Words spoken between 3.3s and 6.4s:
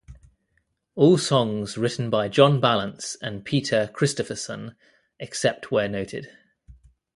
Peter Christopherson, except where noted.